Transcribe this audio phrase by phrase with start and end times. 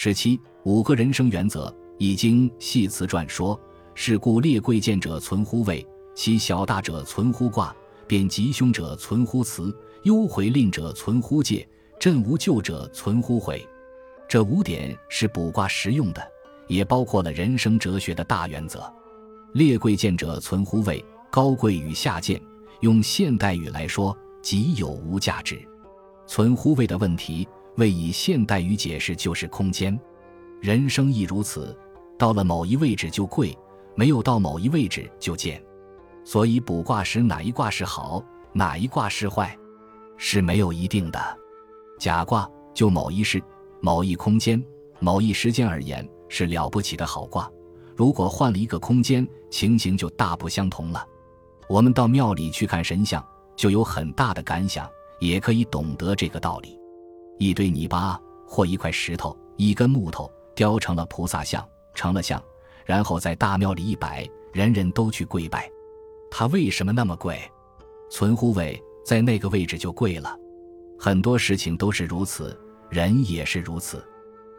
[0.00, 1.66] 十七五个人生原则，
[1.98, 3.60] 《已经》系辞传说
[3.96, 7.74] ：“是故列贵贱者存乎位，其小大者存乎卦，
[8.06, 13.66] 变吉凶者存乎辞，忧回吝者存乎戒，震无咎者存乎悔。”
[14.28, 16.22] 这五点是卜卦实用的，
[16.68, 18.88] 也包括了人生哲学的大原则。
[19.52, 22.40] 列贵贱者存乎位，高贵与下贱，
[22.82, 25.60] 用现代语来说，即有无价值。
[26.24, 27.48] 存乎位的问题。
[27.78, 29.98] 为以现代语解释，就是空间，
[30.60, 31.76] 人生亦如此。
[32.18, 33.56] 到了某一位置就贵，
[33.94, 35.62] 没有到某一位置就贱。
[36.24, 38.20] 所以卜卦时哪一卦是好，
[38.52, 39.56] 哪一卦是坏，
[40.16, 41.38] 是没有一定的。
[42.00, 43.40] 甲卦就某一事、
[43.80, 44.60] 某一空间、
[44.98, 47.48] 某一时间而言是了不起的好卦。
[47.94, 51.06] 如果换了一个空间，情形就大不相同了。
[51.68, 53.24] 我们到庙里去看神像，
[53.54, 54.88] 就有很大的感想，
[55.20, 56.77] 也可以懂得这个道理。
[57.38, 62.42] 一堆泥巴或一块石头、一根木头雕成了菩萨像，成了像，
[62.84, 65.70] 然后在大庙里一摆，人人都去跪拜。
[66.30, 67.40] 它为什么那么贵？
[68.10, 70.36] 存乎位，在那个位置就贵了。
[70.98, 72.58] 很多事情都是如此，
[72.90, 74.04] 人也是如此。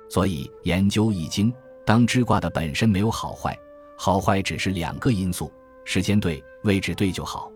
[0.10, 1.54] 所以研究易经，
[1.86, 3.58] 当知卦的本身没有好坏，
[3.98, 5.52] 好坏只是两个因素：
[5.84, 7.52] 时间对、位置对就好。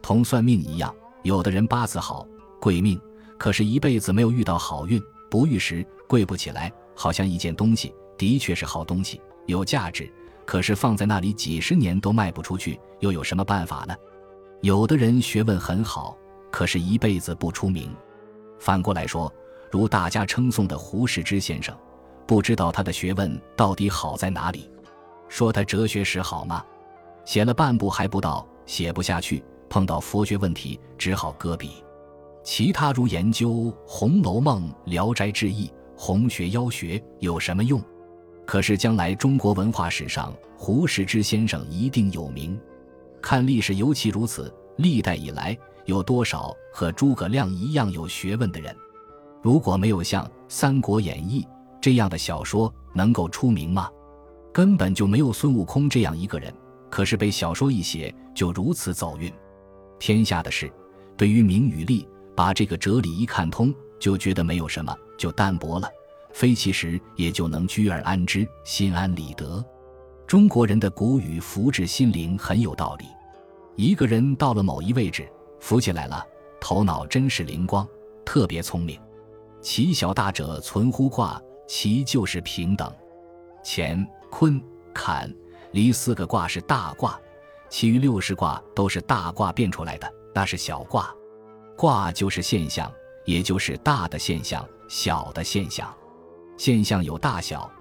[0.00, 2.26] 同算命一样，有的人八字好，
[2.60, 3.00] 贵命。
[3.40, 6.70] 可是，一辈子没有遇到好运，不遇时贵不起来。
[6.94, 10.12] 好像一件东西的确是好东西，有价值，
[10.44, 13.96] 可是放在那里几十年都卖不出去，又有什么办法呢？
[14.60, 16.14] 有的人学问很好，
[16.50, 17.90] 可是一辈子不出名。
[18.58, 19.32] 反过来说，
[19.70, 21.74] 如大家称颂的胡适之先生，
[22.26, 24.70] 不知道他的学问到底好在哪里。
[25.30, 26.62] 说他哲学史好吗？
[27.24, 31.82] 写了半部还不到，写不下去，碰到佛学问题只好搁笔。
[32.42, 33.50] 其他如研究
[33.86, 37.82] 《红楼梦》《聊斋志异》《红学妖学》有什么用？
[38.46, 42.58] 可是将来中国文化史上，胡适之先生一定有名。
[43.20, 48.74] 看历史尤其如此，历代以来有多少和诸葛亮一样有学问的人？
[49.42, 51.42] 如果没有像《三国演义》
[51.80, 53.90] 这样的小说能够出名吗？
[54.52, 56.52] 根本就没有孙悟空这样一个人。
[56.88, 59.32] 可是被小说一写，就如此走运。
[60.00, 60.72] 天下的事，
[61.16, 62.08] 对于名与利。
[62.40, 65.86] 把这个哲理一看通，就觉得没有什么，就淡薄了。
[66.32, 69.62] 非其时，也就能居而安之，心安理得。
[70.26, 73.04] 中国人的古语福至心灵很有道理。
[73.76, 75.28] 一个人到了某一位置，
[75.60, 76.26] 浮起来了，
[76.58, 77.86] 头脑真是灵光，
[78.24, 78.98] 特别聪明。
[79.60, 82.90] 其小大者存乎卦，其就是平等。
[83.62, 84.58] 乾、坤、
[84.94, 85.30] 坎、
[85.72, 87.20] 离四个卦是大卦，
[87.68, 91.14] 其余六十卦都是大卦变出来的，那是小卦。
[91.80, 92.92] 卦就是现象，
[93.24, 95.90] 也就是大的现象、小的现象。
[96.58, 97.72] 现象有大小，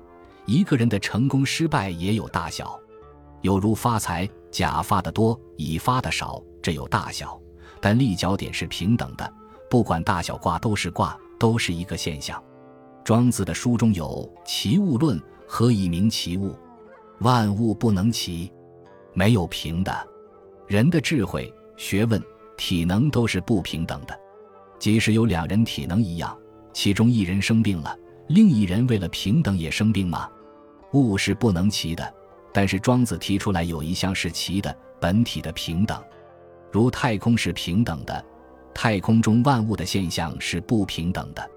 [0.46, 2.80] 一个人的成功失败也有大小。
[3.42, 7.38] 有如发财，甲发的多，乙发的少，这有大小，
[7.82, 9.34] 但立脚点是平等的。
[9.70, 12.42] 不管大小卦都是卦，都是一个现象。
[13.04, 14.06] 庄子的书中有
[14.46, 16.56] 《齐物论》，何以名齐物？
[17.20, 18.50] 万物不能齐，
[19.14, 19.94] 没有平的。
[20.68, 22.24] 人的智慧、学问。
[22.60, 24.20] 体能都是不平等的，
[24.78, 26.38] 即使有两人体能一样，
[26.74, 27.98] 其中一人生病了，
[28.28, 30.30] 另一人为了平等也生病吗？
[30.92, 32.14] 物是不能齐的，
[32.52, 36.04] 但是庄子提出来有一项是齐的，本体的平等，
[36.70, 38.26] 如太空是平等的，
[38.74, 41.50] 太空中万物的现象是不平等的，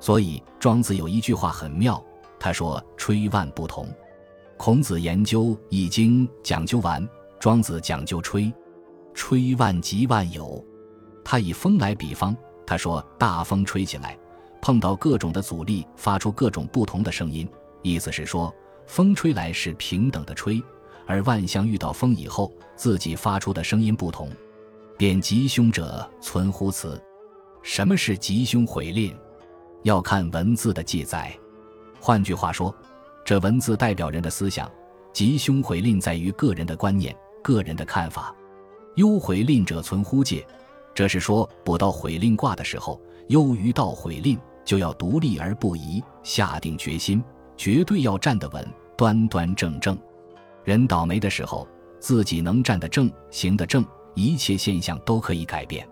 [0.00, 2.02] 所以庄子有一句话很妙，
[2.40, 3.86] 他说“吹万不同”。
[4.58, 7.08] 孔子研究《易经》讲究玩，
[7.38, 8.52] 庄子讲究吹。
[9.14, 10.64] 吹万即万有，
[11.24, 12.36] 他以风来比方。
[12.66, 14.16] 他说：“大风吹起来，
[14.62, 17.48] 碰到各种的阻力，发出各种不同的声音。
[17.82, 18.54] 意思是说，
[18.86, 20.62] 风吹来是平等的吹，
[21.04, 24.30] 而万象遇到风以后，自己发出的声音不同。
[24.96, 27.02] 贬吉凶者存乎此。
[27.62, 29.12] 什么是吉凶毁吝？
[29.82, 31.36] 要看文字的记载。
[31.98, 32.72] 换句话说，
[33.24, 34.70] 这文字代表人的思想。
[35.12, 38.32] 吉凶毁吝在于个人的观念、个人的看法。”
[38.96, 40.46] 忧悔吝者存乎戒，
[40.94, 47.22] 这是说卜到悔吝卦的时候，忧于到悔吝，就要独立而不移，下定决心，
[47.56, 48.66] 绝对要站得稳，
[48.96, 49.96] 端端正正。
[50.64, 51.66] 人倒霉的时候，
[51.98, 53.84] 自己能站得正，行得正，
[54.14, 55.88] 一切现象都可以改变。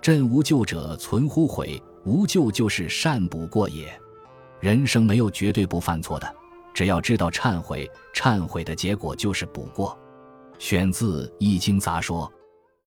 [0.00, 3.92] 朕无咎者存乎悔，无咎就是善补过也。
[4.60, 6.34] 人生没有绝对不犯错的，
[6.74, 9.96] 只要知道忏悔，忏悔的结果就是补过。
[10.62, 12.32] 选自《易经杂说》。